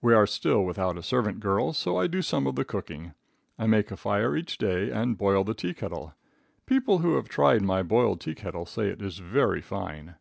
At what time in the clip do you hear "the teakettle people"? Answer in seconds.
5.42-6.98